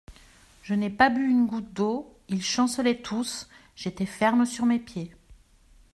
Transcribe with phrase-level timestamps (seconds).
[0.63, 5.13] Je n'ai pas bu une goutte d'eau; ils chancelaient tous, j'étais ferme sur mes pieds.